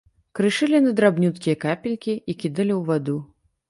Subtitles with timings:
[0.39, 3.17] Крышылі на драбнюткія капелькі і кідалі ў ваду.